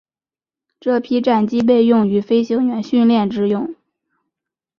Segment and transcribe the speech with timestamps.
[0.79, 3.75] 这批战机被用于飞行员训练之用。